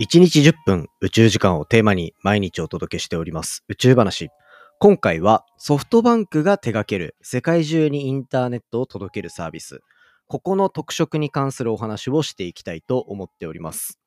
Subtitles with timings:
[0.00, 4.30] 1日10分宇宙時間をテーマに毎日お届けしております宇宙話。
[4.78, 9.80] 今回はソフトバンクが手掛ける世界中にインターネットを届けるサービス。
[10.28, 13.98] ここの特色に関するお話をしていきたいと思っております。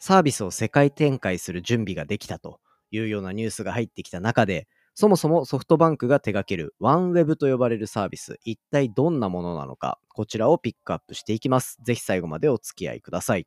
[0.00, 2.58] サービスを世界展開する準備ができたと
[2.90, 11.78] いうようなニュースが入ってきた中で、そもそもソフトバンクが手掛ける OneWeb と呼ばれるサービス、一体どんなものなのか、こちらをピックアップしていきます。
[11.84, 13.46] ぜひ最後までお付き合いください。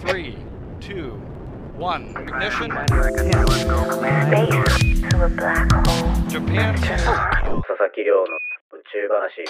[0.00, 0.36] Three,
[0.80, 1.12] two,
[1.78, 2.70] one, ignition.
[6.28, 6.74] Japan.
[6.74, 8.24] 佐々木亮の
[8.72, 9.44] 宇宙話。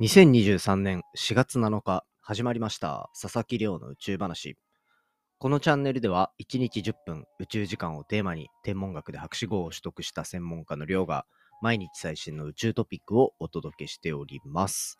[0.00, 4.56] 2023年4月7日始まりました佐々木亮の宇宙話。
[5.38, 11.26] このチャンネルでは1日10分宇宙時間をテーマに天文学で博士号を取得した専門家の亮が
[11.60, 14.98] 毎日最新の宇宙トピックをお届けしております。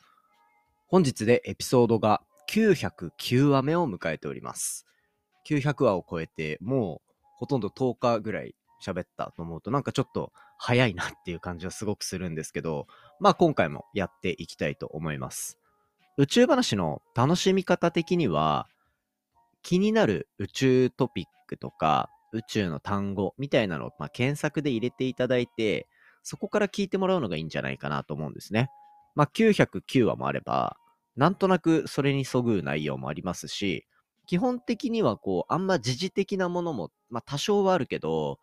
[0.89, 2.21] 本日でエピソードが
[2.53, 4.85] 909話目を迎えております。
[5.49, 12.87] 900話を超えて、もうほとんど10日ぐらい喋ったと思うと、なんかちょっと早いなっていう感じはすごくするんですけど、
[13.21, 15.59] まあ今回もやっていきたいと思います。
[16.19, 18.69] 宇宙話の楽しみ方的には、
[19.63, 25.87] 気になる宇宙トピックとか、宇宙の単語みたいなのを、まあ、検索で入れていただいて、
[26.23, 28.69] そこから聞いてもらうのがいいんじゃないかなと思うんですね。
[29.15, 30.77] まあ、909話もあれば、
[31.17, 33.87] なんとなくそれにそぐう内容もありますし、
[34.27, 38.39] 基本的にはこう、あんま時事的なものも、まあ多少はあるけど、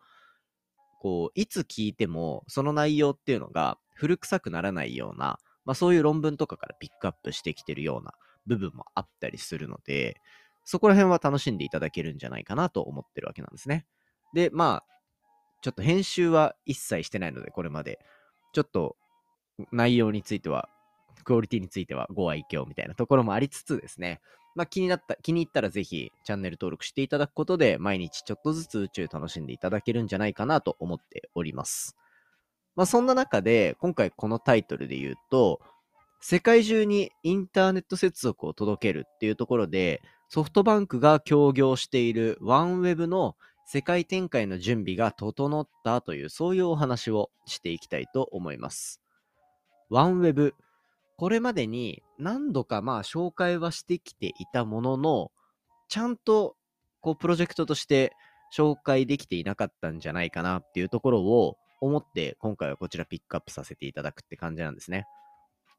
[1.00, 8.12] こう、いつ聞いてもその内容っていうのが古臭くならないような、まあそういう論文とかからピックアップしてきてるような
[8.46, 10.20] 部分もあったりするので、
[10.64, 13.86] そこら辺は楽しんでいただけるんじゃないかなと思ってるわけなんですね。
[14.34, 14.90] で、まあ、
[15.62, 17.98] ちょっと編集は一切してないので、これまで。
[18.52, 18.96] ちょっと
[19.70, 20.68] 内容については
[21.24, 24.20] クオリティについてはご愛嬌みたいなところもありつつですね、
[24.54, 31.96] まあ、気になった、気に入ったらぜひチャンネル登録していただくことで、毎日ちょっとずつ宇宙楽しんでいただけるんじゃないかなと思っております。
[32.74, 35.60] まあ、そんな中で、今回このタイトルで言うと、
[36.20, 43.36] 世界中にインターネット接続を届けるっていうところで、ソフトバンクが協業している OneWeb の
[43.66, 49.00] 世界展開の準備が整ったという、そういうお話をしていきたいと思います。
[49.90, 50.52] OneWeb
[51.20, 55.30] これまでに何度かまあ紹介はしてきていたものの、
[55.90, 56.56] ちゃんと
[57.02, 58.14] こうプロジェクトとして
[58.56, 65.04] 紹介できていなかったんじゃないかなっていうところを思って今回はこちらピックアップさせていただくって感じなんですね。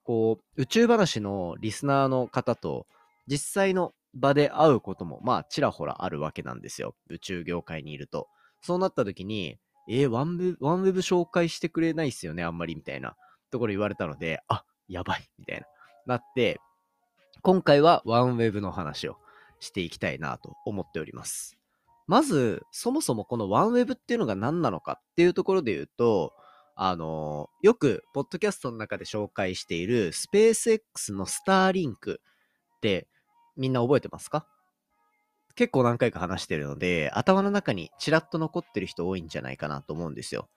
[0.03, 2.85] こう宇宙話のリスナーの方と
[3.25, 6.93] 実際の場で会うこともまあちらほらあるわけなんですよ。
[7.09, 8.27] 宇宙業界にいると。
[8.61, 9.57] そうなった時に、
[9.89, 13.15] えー、ワンウワンウェブ紹介してくれないっすよね、あんまりみたいな
[13.49, 15.67] ところ言われたので、あ、やばい、 みたいな、
[16.05, 16.59] なって、
[17.41, 19.17] 今回はワンウェブの話を
[19.59, 21.57] していきたいなと思っております。
[22.07, 26.33] まず、そもそもこのワンウェブっていうのが何なのかっていうところで言うと、
[26.75, 32.21] あの、よく、ポッドキャストの中で紹介しているスペース X のスターリンク
[32.77, 33.07] って
[33.55, 34.47] みんな覚えてますか？
[35.55, 40.49] 結構何回か話してるので、頭の中にちらっと残ってる人多いんじゃないかなと思うんですよ。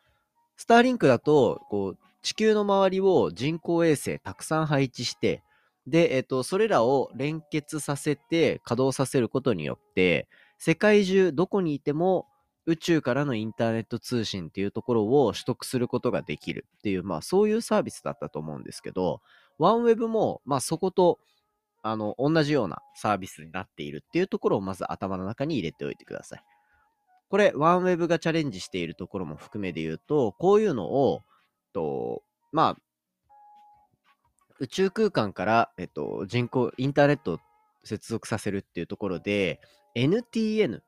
[0.57, 5.43] スターリンクだと、こう、地球の周りを人工衛星たくさん配置して、
[5.87, 10.27] で、えっと、それらを連結させて稼働させることによって、
[10.59, 12.27] 世界中どこにいても
[12.67, 19.21] 宇宙からのインターネット通信っていうところを取得することができるっていう、まあそういうサービスだったと思うんですけど、
[19.59, 21.19] ワンウェブも、まあそこと、
[21.83, 26.45] あの、同じようなサービスになっているっていうところをまず頭の中に入れておいてください。
[27.29, 31.21] これ、ワンウェブがチャレンジしているところも含めで言うと、こういうのを、
[31.75, 32.83] と、まあ、
[34.61, 37.39] 宇宙空間から、えっと、人工、インターネットを
[37.83, 39.61] 接続させるっていうところで、
[39.97, 40.81] NTN、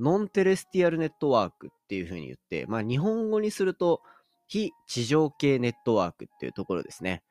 [0.00, 4.02] non-terrestrial network っていうふうに言って、まあ、日本語にすると、
[4.46, 7.22] 非地上系ネットワークっていうところですね。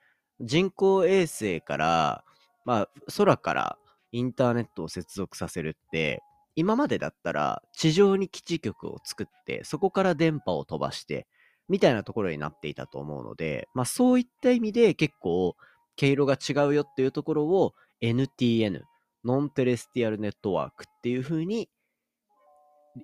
[0.41, 2.23] 人工衛星から、
[2.65, 3.77] まあ、空から
[4.11, 6.23] インターネットを接続させるって、
[6.55, 11.27] 今までだったら地上に基地局を作って、そこから電波を飛ばして、
[11.69, 15.55] みたいなところになっていたと思うので、まあそういった意味で結構
[15.95, 18.81] 毛色が違うよっていうところを NTN、
[19.23, 21.69] non-terrestrial network っていう風に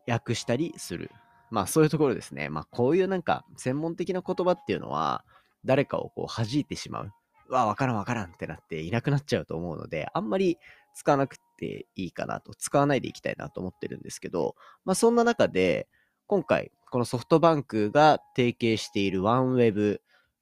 [0.08, 1.12] 訳したりする。
[1.52, 2.50] まあそういうところですね。
[2.50, 5.24] まあこういうなんか専門的な言葉っていうのは
[5.66, 7.12] 誰かをこう弾いてしまう。
[7.50, 10.58] うわ、わからんわからんってなっていなくなっちゃうと思うので、あんまり
[10.94, 15.88] 使わなくていいかなと、使わないでいきたいなと思ってるんですけど、まあそんな中で、
[16.30, 19.98] 今回、このソフトバンクが提携している OneWeb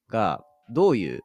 [0.09, 1.21] がどういう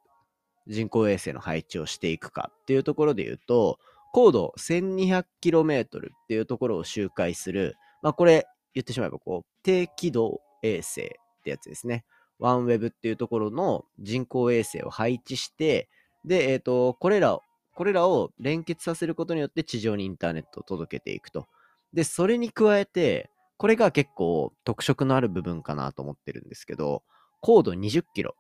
[0.69, 3.81] 人工衛星の配置をしていくかっていうところで言うと、
[4.13, 11.07] 高度 1200km っていうところを周回する、まあこれ言ってしまえばこう、低軌道衛星っ
[11.43, 12.05] てやつですね。
[12.39, 15.89] ワンウェブっていうところの人工衛星を配置して、
[16.25, 17.43] で、えっ、ー、と、これらを、
[17.75, 21.49] これらを連結させることによって地上にインターネットを届けていくと。
[21.93, 27.03] で、それに加えて、これが結構特色のある部分かなと思ってるんですけど、
[27.41, 28.35] 高度20キロ、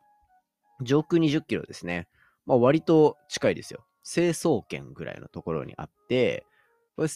[0.80, 2.08] 上空20キロですね。
[2.46, 3.84] まあ割と近いですよ。
[4.02, 6.44] 成層圏ぐらいのところにあって、
[6.96, 7.08] これ、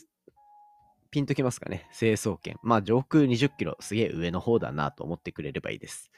[1.10, 1.88] ピンときますかね？
[1.92, 2.56] 成層圏。
[2.62, 6.10] まあ上空20キロ、すげえ上の方だなと思ってくれればいいです。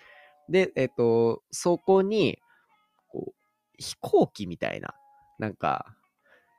[0.48, 2.38] で、えっ、ー、と、そこに、
[3.08, 3.34] こう、
[3.78, 4.94] 飛行機みたいな、
[5.38, 5.94] なんか、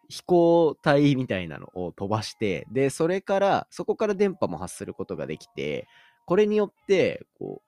[0.09, 5.87] 飛行体みたいなのを飛ばして、で、それから、そこから電波も発することができて、
[6.25, 7.61] これによって、こ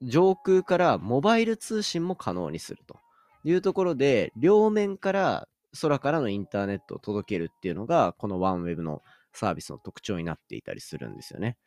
[0.00, 2.98] う、上空からモバイル通信も可能にすると
[3.44, 5.48] いうところで、両面から
[5.80, 9.02] 空からのインターネットを届けるっていうのが、この OneWeb の
[9.32, 11.58] サービスの特徴になっていたりするんですよね。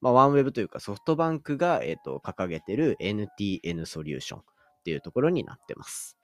[0.00, 4.42] まあ、OneWeb というかソフトバンクが、えーと、掲げてる NTN ソリューションっ
[4.84, 6.17] ていうところになってます。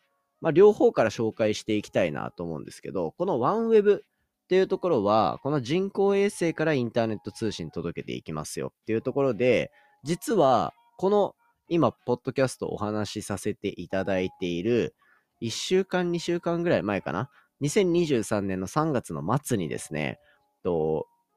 [0.44, 4.00] まあ、両方から紹介していきたいなと思うんですけど、この OneWeb っ
[4.46, 11.34] ていうところは、この人工衛星からインターネット通信届けていきますよっていうところで、実は、この
[11.70, 14.94] 今、ポッドキャストお話しさせていただいている、
[15.40, 17.30] 1週間、2週間ぐらい前かな
[17.62, 20.20] ？2023年の3月の末にですね、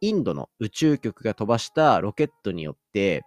[0.02, 3.24] インドの宇宙局が飛ばしたロケットによって、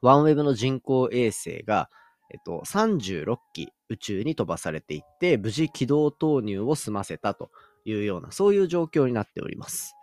[0.00, 1.90] ワンウェブの人工衛星が
[2.34, 7.52] えっと、36機宇宙に飛ばされていって、無事軌道投入を済ませたと
[7.84, 9.94] いうような、そういう状況になっております。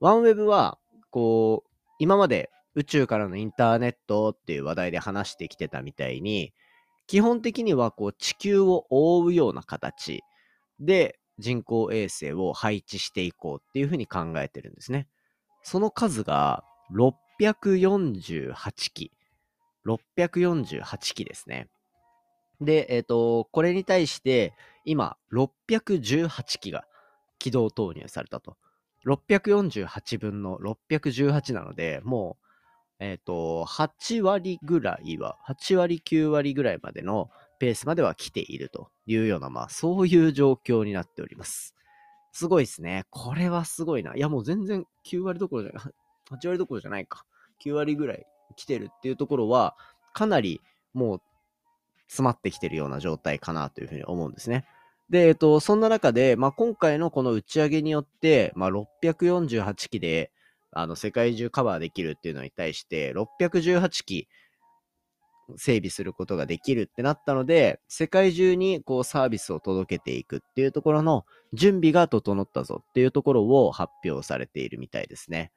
[0.00, 0.78] ワンウェブは、
[1.10, 1.70] こう、
[2.00, 6.52] 今まで宇宙からのインターネットっていう話題で話してきてたみたいに、
[7.06, 10.22] 基本的にはこう地球を覆うような形
[10.80, 15.06] で人工衛星を配置していこうっていうふうに考えてるんですね。
[15.62, 18.54] その数が648
[18.92, 19.12] 機
[19.86, 21.68] 648機ですね。
[22.60, 26.84] で、えっ、ー、と、これに対して、今、618機が
[27.38, 28.56] 起動投入されたと。
[29.06, 41.74] 648分の618なので、もう、えっ、ー、と、8割ぐらいは、8割、9割ぐらいまでのペースまでは来ているというような、まあ、そういう状況になっております。
[42.32, 43.04] すごいですね。
[43.10, 44.14] これはすごいな。
[44.14, 45.84] いや、もう全然9割どころじゃない、
[46.30, 47.24] 8割どころじゃないか。
[47.64, 49.76] 9割ぐらい来てるっていうところは、
[50.12, 50.60] かなり
[50.94, 51.20] もう
[52.08, 54.66] 詰まってきてるような状態かなというふうに思うんですね。
[55.10, 60.30] で、えっと、そんな中で、まあ、今回のこの打ち上げによって、まあ、648機で、
[60.72, 64.28] あの、世界中カバーできるっていうのに対して、618機
[65.56, 75.52] 整備することができるってなったので、世界中にこうサービスを届けていくっていうところの準備が整ったぞっていうところを発表されているみたいですね。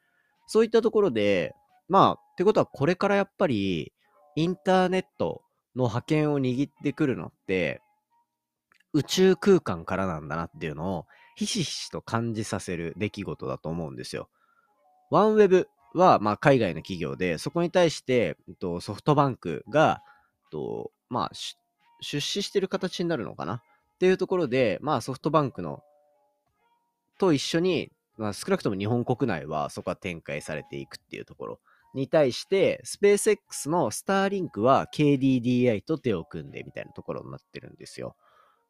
[0.48, 1.54] そういったところで、
[1.88, 3.94] まあ、ってことはこれからやっぱり、
[4.36, 5.44] インターネット
[5.76, 7.82] の覇権を握ってくるのって、
[8.94, 11.06] 宇宙空間からなんだなっていうのを、
[11.36, 14.30] ひしひしと感じさせる出来事だと思うんですよ。
[15.12, 20.02] ワンウェブは、まあ、海外の企業で、そこに対して、ソフトバンクが、
[21.10, 21.32] まあ、
[22.02, 23.56] 出資してる形になるのかな？
[23.56, 23.62] っ
[24.00, 25.84] ていうところで、まあ、ソフトバンクの
[27.18, 31.60] と一緒に、まあ、少なくとも日本国内はそこは展開されていくっていうところ
[31.96, 38.16] に対して、スペース X のスターリンクは KDDI と手を組んでみたいなところになってるんですよ。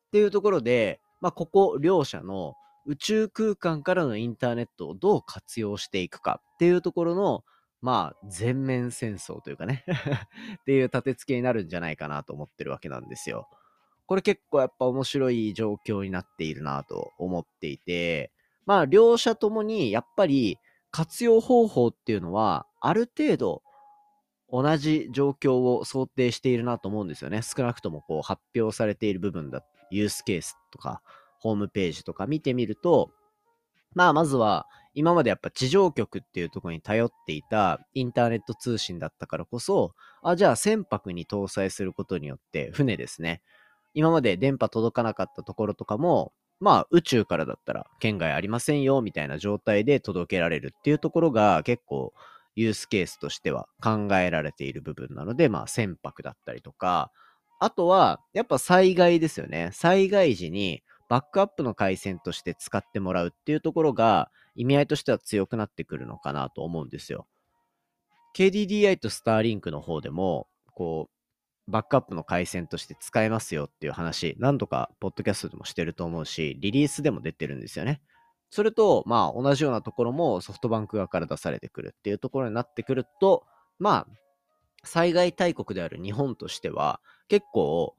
[0.08, 2.54] っていうところで、まあ、ここ両者の
[2.86, 7.44] 宇宙空間からのインターネットをどう活用していくかっていうところの、
[7.82, 9.84] まあ、全面戦争というかね
[10.62, 13.48] っていう立て付けになるんじゃないかなと思ってるわけなんですよ。
[14.06, 18.32] これ結構やっぱ面白い状況になっているなと思っていて、
[18.68, 20.60] まあ、両者ともにやっぱり
[20.92, 23.64] 活用方法っていうのは、ある程度、
[24.52, 27.42] 同じ状況を想定しているなと思うんですよね。
[27.42, 31.02] 少なくともこう発表されている部分だ、ユースケースとか、
[31.40, 33.10] ホームページとか見てみると、
[33.96, 43.42] まあまずは、今までやっぱ地上局っていうところに頼っていたインターネット通信だったからこそ、あ、じゃあ船舶に搭載することによって、船ですね。
[43.96, 52.14] 今まで電波届かなかったところとかも、まあ宇宙からだったら県外ありませんよみたいな状態で届けられるっていうところが結構
[52.56, 57.12] ユースケースとしては考えられている部分なので、まあ船舶だったりとか、
[57.60, 59.70] あとはやっぱ災害ですよね。
[59.74, 67.28] 災害時にバックアップの回線として使ってもらうっていうところが意味合いとしては強くなってくるのかなと思うんですよ。
[68.36, 71.10] KDDI とスターリンクの方でも、こ
[71.68, 78.02] う、バックアップの回線として使えますよっていう話、何度かポッドキャストでもしてると思うし、リリースでも出てるんですよね。
[78.50, 83.46] それと、まあ、同じようなところもソフトバンク側から出されてくるっていうところになってくると、
[83.80, 84.08] まあ、
[84.84, 87.96] 災害大国である日本としては、結構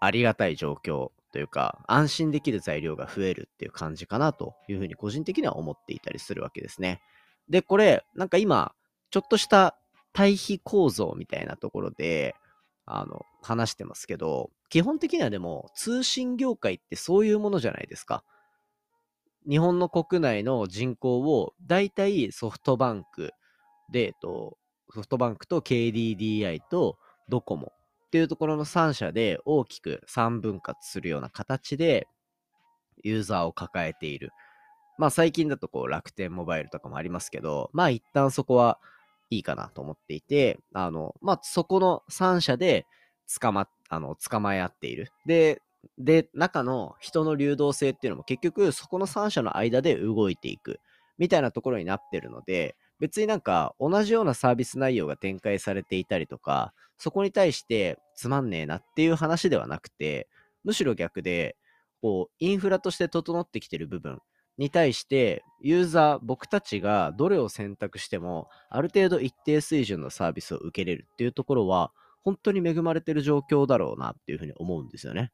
[0.00, 7.00] ありがたい状況というか、安心できる材料が増えるっていう感じかなというふうに個人的には思っていたりするわけですね。
[7.48, 8.72] で、これ、なんか今、
[9.10, 9.76] ちょっとした
[10.12, 12.34] 対比構造みたいなところで、
[12.86, 18.24] あの、話してますけど、基本的にはでも、通信業界ってそういうものじゃないですか。
[19.48, 23.32] 日本の国内の人口を、だいたいソフトバンク
[23.90, 24.58] で、えっと、
[24.92, 27.72] ソフトバンクと KDDI とドコモ
[28.06, 32.08] っていうところの3社で大きく3分割するような形で
[33.02, 34.30] ユーザーを抱えている。
[34.98, 38.78] まあ最近だとこう楽天モバイルとかもありますけど、まあ一旦そこは
[39.30, 42.84] いいかなと思っていて、あの、まあそこの3社で
[43.40, 45.12] 捕ま、あの、捕まえ合っている。
[45.24, 45.62] で、
[45.98, 50.80] で、中の人の流動性っていうのも結局そこの3社の間で動いていく
[51.18, 60.28] みたいなところになってるので、別になんか同じようなサービス内容が展開されていたりとか、そこに対してつまんねえなっていう話ではなくて、
[60.64, 61.56] むしろ逆で、
[62.02, 64.20] こう、インフラとして整ってきてる部分
[64.58, 75.32] に対して、ユーザー、僕たちがどれを選択しても、ある程度一定水準のサービスを受けれるっていうところは、本当に恵まれてる状況だろうなっていうふうに思うんですよね。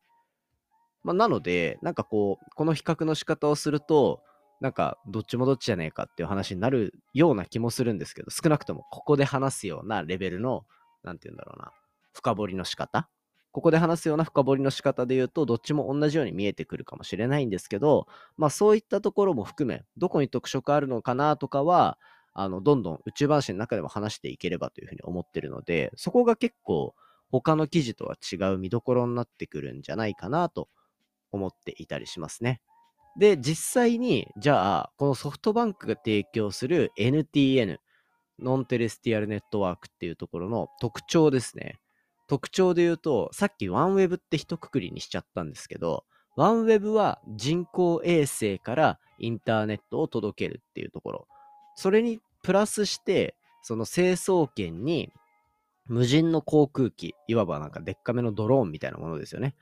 [1.06, 4.24] まあ、なので、なんかこう、この比較の仕方をすると、
[4.60, 10.64] なんか、どっちもどっちじゃねえかっていう話になるような気もするんですけど、少なくともここで話すようなレベルの、
[11.04, 11.70] なんて言うんだろうな、
[12.12, 13.08] 深掘りの仕方。
[13.52, 21.98] ここで話すような深掘りの仕方で言うと、どっちも同じように見えてくるかもしれないんですけど、まあそういったところも含め、どこに特色あるのかなとかは、
[22.34, 26.96] あの、どんどん宇宙話の中でも話していければというふうに思ってるので、そこが結構
[27.30, 30.68] 他の記事とは違う見どころになってくるんじゃないかなと
[31.32, 32.60] 思っていたりしますね。
[33.18, 37.78] で、実際に、じゃあ、このソフトバンクが提供する NTN、
[38.38, 41.80] non-terrestrial network っていうところの特徴ですね。
[42.28, 46.04] 特徴で言うと、さっき OneWeb って一括りにしちゃったんですけど、
[46.36, 51.28] OneWeb は人工衛星からインターネットを届けるっていうところ。
[51.76, 55.10] それにプラスして、その成層圏に
[55.86, 59.54] 無人の航空機、いわばなんかでっかめのドローンみたいなものですよね。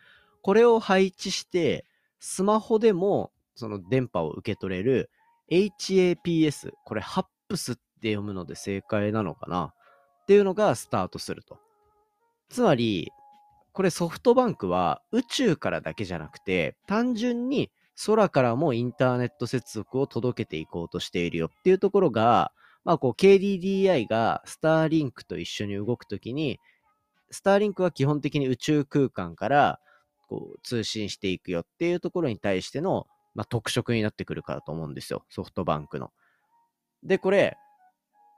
[0.45, 1.87] これを配置して、
[2.21, 5.09] スマホでもその電波を受け取れる
[5.51, 9.73] HAPS、これハップスって読むので正解なのかな？
[10.23, 11.57] っていうのがスタートすると。
[12.51, 13.11] つまり、
[13.73, 17.71] これソフトバンクは宇宙からだけじゃなくて、単純に
[18.05, 22.53] 空からもインターネット接続を届けていこうとしているよっていうところが、
[22.85, 26.61] まあこう KDDI がスターリンクと一緒に動くときに、
[27.31, 29.81] スターリンクは基本的に宇宙空間から
[30.35, 35.25] こう通信していくよっていうところに対してのまあ、特色になってくるからと思うんですよ。
[35.29, 36.13] ソフトバンクの。
[37.03, 37.57] で、これ、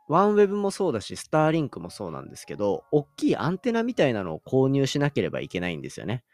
[0.08, 6.24] ワンウェブもそうだし、スターリンクもそうなんですけど、大きいアンテナみたいなのを購入しなければいけないんですよね。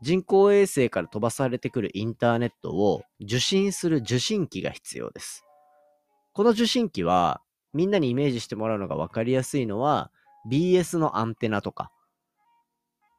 [0.00, 5.44] 人工衛星から飛ばされてくるインターネットを受信する受信機が必要です。
[6.32, 10.10] この受信機は、みんなにイメージしてもらうのが分かりやすいのは、
[10.50, 11.90] BS のアンテナとか、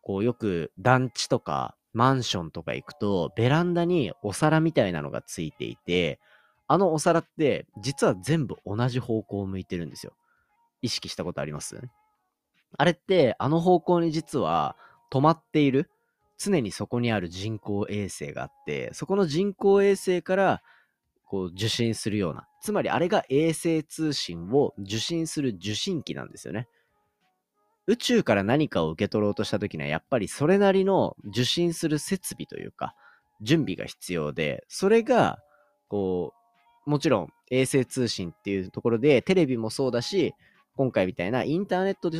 [0.05, 6.19] こうよく団地とかマンションとか行くと、ベランダにお皿みたいなのがついていて、
[6.67, 10.13] あのお皿って実は全部同じ方向を向いてるんですよ。
[10.83, 11.81] 意識したことあります？
[12.77, 14.75] あれってあの方向に実は
[15.11, 15.89] 止まっている
[16.37, 20.61] 常にそこにある人工衛星があって、そこの人工衛星から
[21.23, 26.67] こう受信するような、つまりあれが衛星通信を受信する受信機なんですよね。
[27.87, 32.95] 宇宙から何かを受け取ろうとした時には、やっぱりそれなりの受信する設備というか、
[33.41, 35.39] 準備が必要で、それが、
[35.87, 36.33] こ
[36.85, 40.33] う、もちろん衛星通信っていうところで、テレビもそうだし、
[40.75, 42.11] 今回みたいなインターネット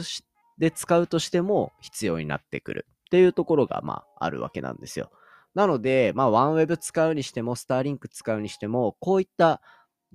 [0.58, 5.12] で使うとしても必要になってくるっていうところが、まあ、あるわけなんですよ。
[5.56, 9.62] なので、まあ、ワンウェブ使うにしても、スターリンク使うにしても、こういった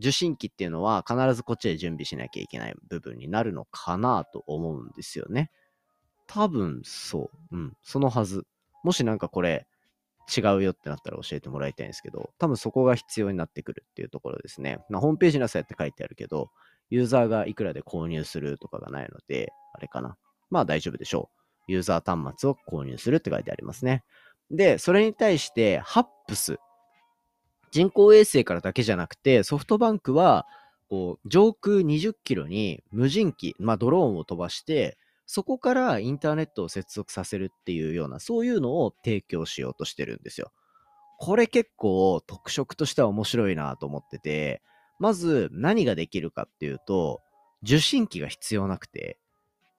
[0.00, 5.50] 受信機っていうのは必ずこっちで準備しなきゃいけない部分になるのかなと思うんですよね。
[6.26, 7.56] 多分そう。
[7.56, 7.76] うん。
[7.82, 8.44] そのはず。
[8.82, 9.66] もしなんかこれ
[10.36, 14.78] 違うよってなったら教えてもらいたいんですけど、多分そこが必要になってくるっていうところですね。
[14.88, 16.50] まあ、ホームページにはそうやって書いてあるけど、
[16.88, 20.16] ユーザーがいくらで購入するとかがないので、あれかな。
[20.50, 21.30] まあ大丈夫でしょ
[21.68, 21.72] う。
[21.72, 24.04] ユーザー端末を購入するって書いてありますね。
[24.50, 26.58] で、それに対して、ハップス
[27.70, 30.46] 人工衛星からだけじゃなくて、ソフトバンクは、
[30.88, 40.50] こう、上空20キロに無人機、まあドローンを飛ばして、そこからインターネットを接続させるっていうような、そういうのを提供しようとしてるんですよ。
[41.18, 44.62] これ結構特色としては面白いなと思ってて、
[44.98, 47.20] まず何ができるかっていうと、
[47.62, 49.18] 受信機が必要なくて、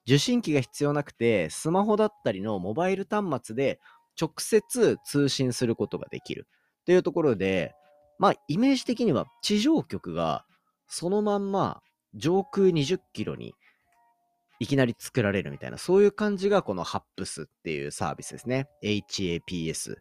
[0.05, 3.79] 受信機が必要なくて、スマホだったりのモバイル端末で
[4.19, 6.47] 直接通信することができる
[6.81, 7.73] っていうところで、
[8.21, 10.45] まあ、イメージ的には地上局が
[10.87, 11.81] そのまんま
[12.13, 13.55] 上空20キロに
[14.59, 18.69] いきなり作られるみたいな、そういう感じがこのハップスっていうサービスですね。
[18.83, 19.97] HAPS。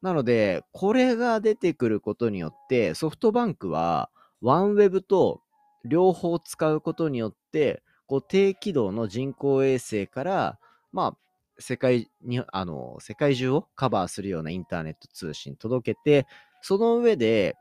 [0.00, 4.08] なので、これが出てくることによって、ソフトバンクは、
[4.40, 5.42] ワンウェブと
[5.84, 10.58] 両方使うことによって、こう低軌道の人工衛星から、
[10.92, 11.16] まあ、
[11.58, 16.26] 世界に、あの、世界中をカバーするようなインターネット通信届けて、
[16.62, 17.56] その上で、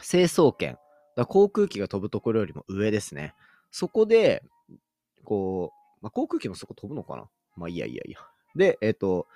[0.00, 0.78] 成層圏、
[1.28, 3.34] 航空機が飛ぶところよりも上ですね。
[3.70, 4.42] そこで、
[5.24, 7.28] こう、まあ、航空機もそこ飛ぶのかな？
[7.56, 8.18] まあいやいやいや。
[8.54, 9.26] で、えっ、ー、と、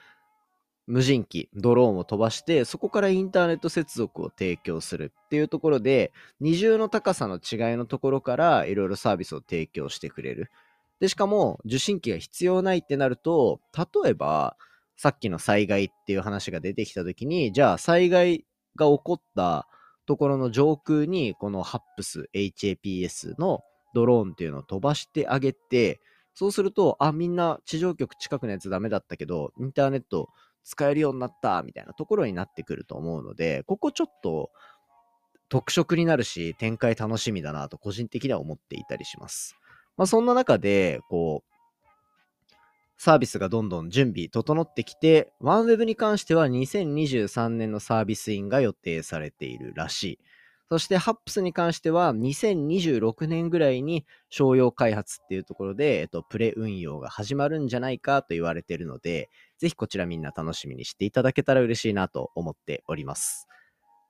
[0.87, 10.50] 無人機、ドローンを飛ばして、そこからインターネット接続を提供するっていうところで、二重の高さの違いのところからいろいろサービスを提供してくれる。
[10.99, 14.56] で、しかも受信機が必要ないってなると、例えば、
[14.96, 18.44] さっきの災害っていう話が出てきたときに、じゃあ災害
[18.76, 19.66] が起こった
[20.06, 23.60] ところの上空に、このハップス HAPS の
[23.94, 26.00] ドローンっていうのを飛ばしてあげて、
[26.34, 30.28] そうすると、あ、みんな地上局近くのやつダメだったけど、インターネット
[30.64, 34.50] 使えるようになった、みたいなところになってくると思うので、ここちょっと
[35.48, 39.56] 特色になるし、展開楽しみだなと個人的には思っていたりします。
[39.96, 41.50] まあそんな中で、こう、
[43.02, 50.19] サービスがどんどん準備整ってきて、ワンウェブに関しては2023年のサービスインが予定されているらしい。
[50.69, 63.49] そしてハップスに関しては2026年ぐらいに商用開発っていうところで、えっと、プレ運用が始まるんじゃないかと言われているので、ぜひこちらみんな楽しみにしていただけたら嬉しいなと思っております。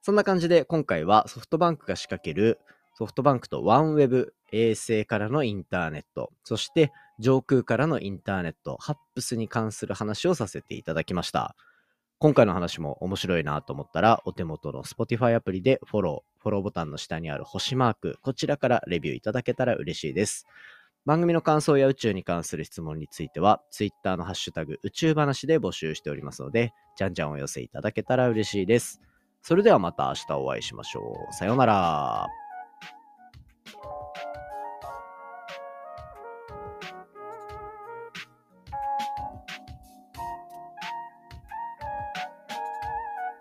[0.02, 2.59] そんな感じで今回はソフトバンクが仕掛ける
[2.94, 11.54] ソフトバンクとワンウェブ衛星からのインターネット、そして上空からのインターネット、ハップスに関する話をさせていただきました。
[12.19, 20.47] 今回の話も面白いなと思ったら、お手元の Spotify アプリでフォロー、フォローボタンの下にある星マーク、こちらからレビューいただけたら嬉しいです。
[21.06, 29.00] 番組の感想や宇宙に関する質問については、Twitter のハッシュタグ宇宙話で募集しておりますので、じゃんじゃんお寄せいただけたら嬉しいです。
[29.43, 31.35] それではまた明日お会いしましょう。
[31.35, 32.39] さようなら。